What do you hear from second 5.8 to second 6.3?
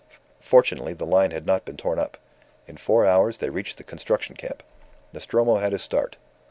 start.